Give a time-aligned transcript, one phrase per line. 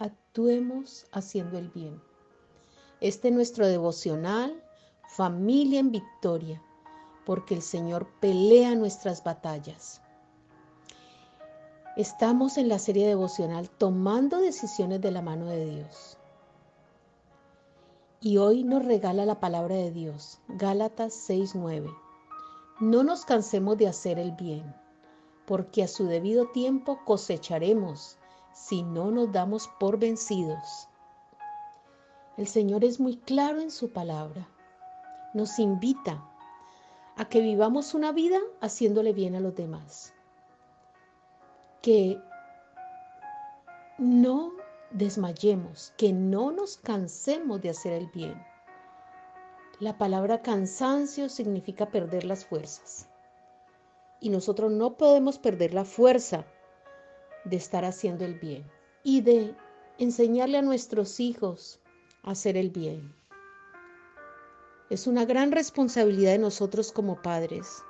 [0.00, 2.00] actuemos haciendo el bien.
[3.00, 4.62] Este es nuestro devocional,
[5.08, 6.62] familia en victoria,
[7.26, 10.00] porque el Señor pelea nuestras batallas.
[11.96, 16.16] Estamos en la serie devocional tomando decisiones de la mano de Dios.
[18.20, 21.90] Y hoy nos regala la palabra de Dios, Gálatas 6:9.
[22.78, 24.74] No nos cansemos de hacer el bien,
[25.46, 28.19] porque a su debido tiempo cosecharemos
[28.52, 30.88] si no nos damos por vencidos.
[32.36, 34.48] El Señor es muy claro en su palabra.
[35.34, 36.24] Nos invita
[37.16, 40.14] a que vivamos una vida haciéndole bien a los demás.
[41.82, 42.20] Que
[43.98, 44.52] no
[44.90, 48.50] desmayemos, que no nos cansemos de hacer el bien
[49.80, 53.08] la palabra cansancio significa perder las fuerzas.
[54.20, 56.44] Y nosotros no podemos perder la fuerza
[57.44, 58.66] de estar haciendo el bien
[59.02, 59.54] y de
[59.98, 61.80] enseñarle a nuestros hijos
[62.22, 63.14] a hacer el bien.
[64.90, 67.82] Es una gran responsabilidad de nosotros como padres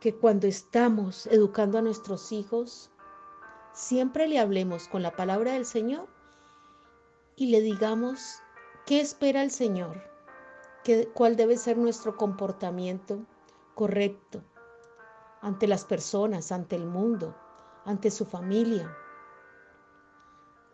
[0.00, 2.90] que cuando estamos educando a nuestros hijos,
[3.72, 6.08] siempre le hablemos con la palabra del Señor
[7.34, 8.40] y le digamos
[8.86, 10.08] qué espera el Señor
[11.14, 13.20] cuál debe ser nuestro comportamiento
[13.74, 14.42] correcto
[15.40, 17.36] ante las personas, ante el mundo,
[17.88, 18.94] ante su familia.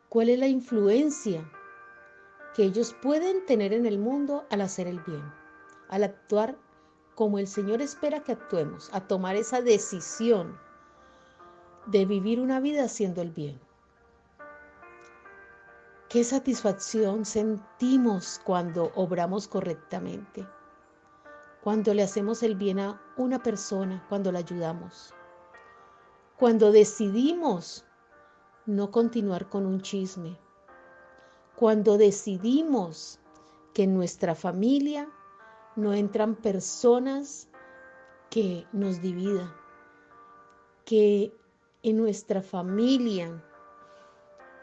[0.09, 1.49] ¿Cuál es la influencia
[2.55, 5.23] que ellos pueden tener en el mundo al hacer el bien,
[5.89, 6.57] al actuar
[7.15, 10.59] como el Señor espera que actuemos, a tomar esa decisión
[11.87, 13.61] de vivir una vida haciendo el bien?
[16.09, 20.45] Qué satisfacción sentimos cuando obramos correctamente,
[21.63, 25.15] cuando le hacemos el bien a una persona, cuando la ayudamos,
[26.39, 27.85] cuando decidimos
[28.67, 30.39] no continuar con un chisme,
[31.57, 33.21] cuando decidimos
[33.73, 35.09] que en nuestra familia
[35.77, 37.49] no entran personas
[38.31, 39.53] que nos dividan,
[40.85, 41.33] que
[41.83, 43.43] en nuestra familia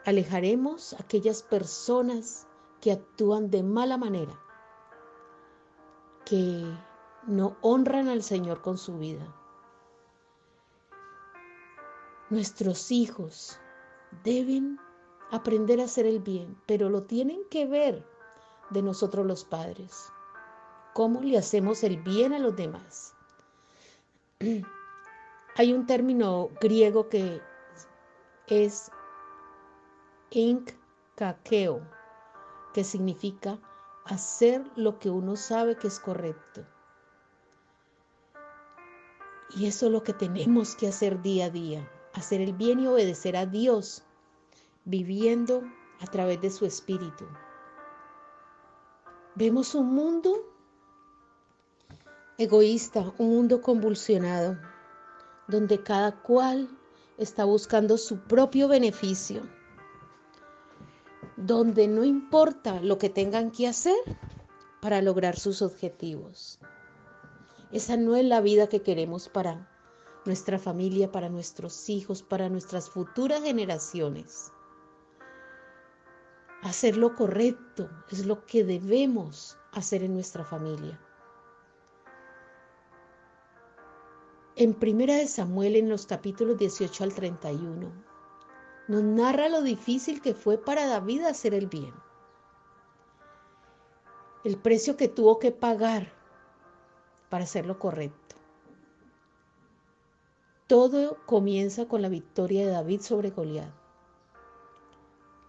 [0.04, 2.48] Alejaremos aquellas personas
[2.80, 4.36] que actúan de mala manera,
[6.24, 6.64] que
[7.28, 9.24] no honran al Señor con su vida.
[12.32, 13.58] Nuestros hijos
[14.24, 14.78] deben
[15.30, 18.06] aprender a hacer el bien, pero lo tienen que ver
[18.70, 20.10] de nosotros los padres.
[20.94, 23.14] ¿Cómo le hacemos el bien a los demás?
[25.56, 27.42] Hay un término griego que
[28.46, 28.90] es
[30.30, 30.70] Inc.
[31.16, 31.86] Kakeo,
[32.72, 33.58] que significa
[34.06, 36.64] hacer lo que uno sabe que es correcto.
[39.54, 42.86] Y eso es lo que tenemos que hacer día a día, hacer el bien y
[42.86, 44.02] obedecer a Dios,
[44.84, 45.62] viviendo
[46.00, 47.26] a través de su espíritu.
[49.34, 50.44] Vemos un mundo
[52.38, 54.58] egoísta, un mundo convulsionado,
[55.48, 56.68] donde cada cual
[57.18, 59.42] está buscando su propio beneficio
[61.36, 63.96] donde no importa lo que tengan que hacer
[64.80, 66.58] para lograr sus objetivos.
[67.72, 69.68] Esa no es la vida que queremos para
[70.24, 74.52] nuestra familia, para nuestros hijos, para nuestras futuras generaciones.
[76.62, 81.00] Hacer lo correcto es lo que debemos hacer en nuestra familia.
[84.54, 87.90] En Primera de Samuel, en los capítulos 18 al 31,
[88.86, 91.94] nos narra lo difícil que fue para David hacer el bien.
[94.44, 96.12] El precio que tuvo que pagar
[97.30, 98.36] para hacer lo correcto.
[100.72, 103.70] Todo comienza con la victoria de David sobre Goliat.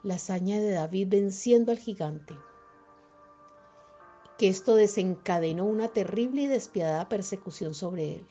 [0.03, 2.35] La hazaña de David venciendo al gigante.
[4.37, 8.27] Que esto desencadenó una terrible y despiadada persecución sobre él.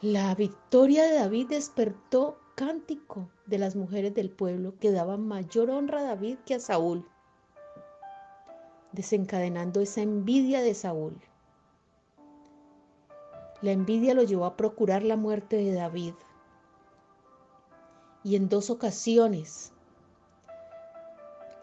[0.00, 6.00] La victoria de David despertó cántico de las mujeres del pueblo que daban mayor honra
[6.00, 7.08] a David que a Saúl,
[8.90, 11.16] desencadenando esa envidia de Saúl.
[13.64, 16.12] La envidia lo llevó a procurar la muerte de David.
[18.22, 19.72] Y en dos ocasiones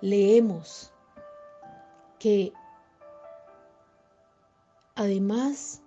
[0.01, 0.92] leemos
[2.18, 2.53] que
[4.95, 5.83] además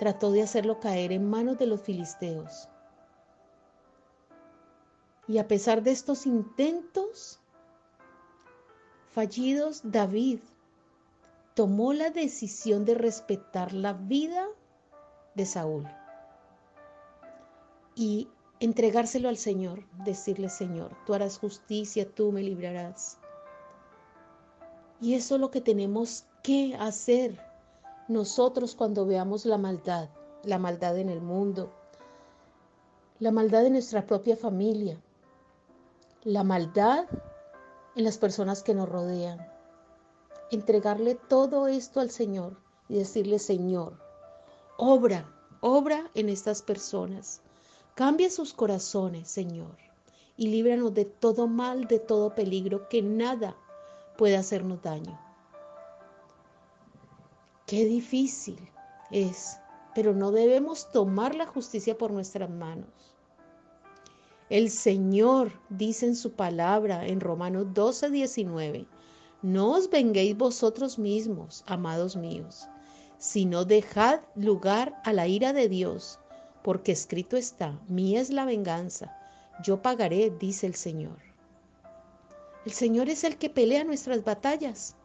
[0.00, 2.68] trató de hacerlo caer en manos de los filisteos.
[5.28, 7.38] Y a pesar de estos intentos
[9.14, 10.40] fallidos, David
[11.54, 14.48] tomó la decisión de respetar la vida
[15.36, 15.86] de Saúl
[17.94, 18.28] y
[18.60, 23.18] entregárselo al Señor, decirle, Señor, tú harás justicia, tú me librarás.
[25.00, 27.38] Y eso es lo que tenemos que hacer
[28.08, 30.08] nosotros cuando veamos la maldad,
[30.44, 31.72] la maldad en el mundo,
[33.18, 35.00] la maldad en nuestra propia familia,
[36.22, 37.06] la maldad
[37.94, 39.38] en las personas que nos rodean.
[40.50, 44.05] Entregarle todo esto al Señor y decirle, Señor,
[44.76, 45.30] obra,
[45.60, 47.40] obra en estas personas.
[47.94, 49.76] Cambia sus corazones, Señor,
[50.36, 53.56] y líbranos de todo mal, de todo peligro, que nada
[54.18, 55.18] puede hacernos daño.
[57.66, 58.58] Qué difícil
[59.10, 59.58] es,
[59.94, 62.88] pero no debemos tomar la justicia por nuestras manos.
[64.48, 68.86] El Señor dice en su palabra en Romanos 12, 19,
[69.42, 72.68] no os venguéis vosotros mismos, amados míos,
[73.18, 76.18] sino dejad lugar a la ira de Dios
[76.66, 79.16] porque escrito está, mía es la venganza,
[79.62, 81.16] yo pagaré, dice el Señor.
[82.64, 84.96] El Señor es el que pelea nuestras batallas.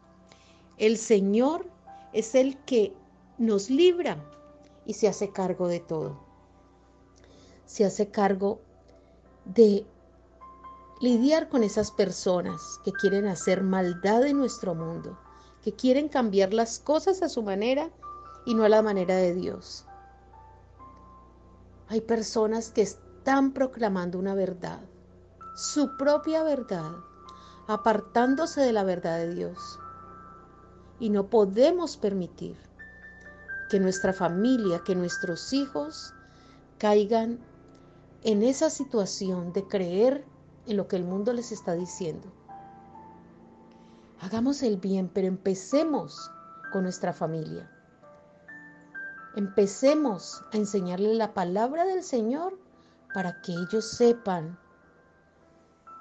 [0.78, 1.68] El Señor
[2.14, 2.94] es el que
[3.38, 4.18] nos libra
[4.88, 6.20] y se hace cargo de todo.
[7.68, 8.60] Se hace cargo
[9.46, 9.86] de
[11.00, 15.20] lidiar con esas personas que quieren hacer maldad en nuestro mundo,
[15.62, 17.92] que quieren cambiar las cosas a su manera
[18.46, 19.86] y no a la manera de Dios.
[21.88, 24.80] Hay personas que están proclamando una verdad,
[25.56, 26.92] su propia verdad,
[27.68, 29.80] apartándose de la verdad de Dios.
[31.00, 32.58] Y no podemos permitir
[33.70, 36.14] que nuestra familia, que nuestros hijos
[36.78, 37.40] caigan
[38.24, 40.26] en esa situación de creer
[40.68, 42.32] en lo que el mundo les está diciendo.
[44.20, 46.32] Hagamos el bien, pero empecemos
[46.72, 47.70] con nuestra familia.
[49.36, 52.60] Empecemos a enseñarles la palabra del Señor
[53.14, 54.60] para que ellos sepan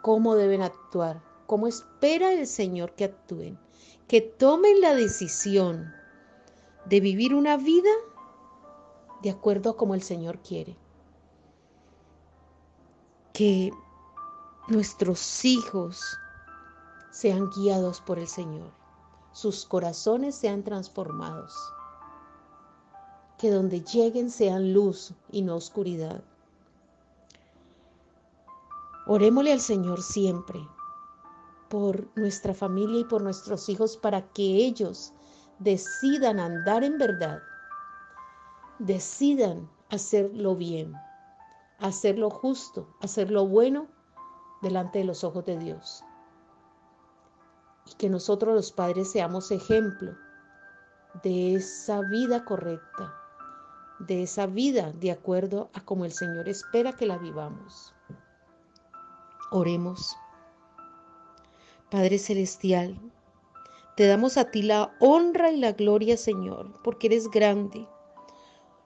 [0.03, 3.57] cómo deben actuar, cómo espera el Señor que actúen,
[4.09, 5.93] que tomen la decisión
[6.87, 7.91] de vivir una vida
[9.23, 10.77] de acuerdo a como el Señor quiere.
[13.33, 13.71] Que
[14.67, 16.03] nuestros hijos
[17.13, 18.73] sean guiados por el Señor,
[19.31, 21.55] sus corazones sean transformados
[23.41, 26.23] que donde lleguen sean luz y no oscuridad.
[29.07, 30.61] Orémosle al Señor siempre
[31.71, 35.15] por nuestra familia y por nuestros hijos para que ellos
[35.59, 37.41] decidan andar en verdad,
[38.79, 40.93] decidan hacer lo bien,
[41.79, 43.87] hacer lo justo, hacer lo bueno
[44.61, 46.05] delante de los ojos de Dios.
[47.87, 50.15] Y que nosotros los padres seamos ejemplo
[51.23, 53.15] de esa vida correcta,
[54.01, 57.95] de esa vida de acuerdo a como el Señor espera que la vivamos.
[59.51, 60.17] Oremos.
[61.91, 62.99] Padre Celestial,
[63.97, 67.87] te damos a ti la honra y la gloria, Señor, porque eres grande.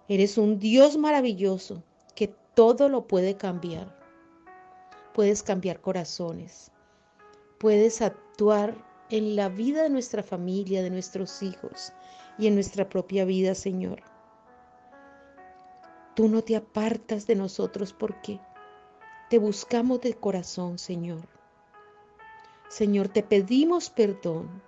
[0.09, 1.83] Eres un Dios maravilloso
[2.15, 3.97] que todo lo puede cambiar.
[5.13, 6.73] Puedes cambiar corazones.
[7.59, 8.75] Puedes actuar
[9.11, 11.93] en la vida de nuestra familia, de nuestros hijos
[12.39, 14.14] y en nuestra propia vida, Señor.
[16.15, 18.41] Tú no te apartas de nosotros porque
[19.29, 21.27] te buscamos de corazón, Señor.
[22.69, 24.63] Señor, te pedimos perdón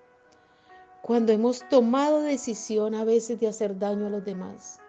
[1.03, 4.81] cuando hemos tomado decisión a veces de hacer daño a los demás,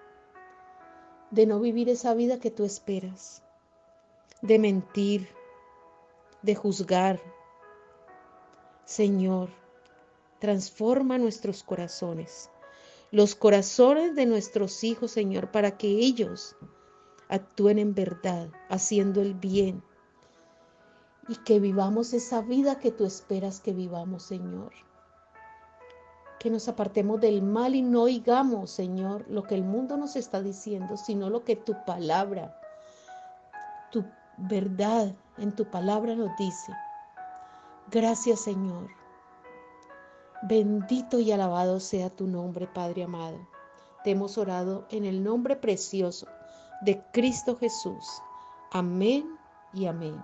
[1.30, 3.44] de no vivir esa vida que tú esperas,
[4.42, 5.30] de mentir,
[6.42, 7.20] de juzgar.
[8.86, 9.50] Señor,
[10.40, 12.50] transforma nuestros corazones
[13.12, 16.56] los corazones de nuestros hijos, Señor, para que ellos
[17.30, 19.84] actúen en verdad, haciendo el bien
[21.28, 24.72] y que vivamos esa vida que tú esperas que vivamos, Señor.
[26.40, 30.42] Que nos apartemos del mal y no oigamos, Señor, lo que el mundo nos está
[30.42, 32.60] diciendo, sino lo que tu palabra,
[33.92, 34.06] tu
[34.38, 36.72] verdad en tu palabra nos dice.
[37.92, 38.97] Gracias, Señor.
[40.44, 43.40] Bendito y alabado sea tu nombre, Padre amado.
[44.04, 46.28] Te hemos orado en el nombre precioso
[46.82, 48.22] de Cristo Jesús.
[48.72, 49.26] Amén
[49.74, 50.16] y amén.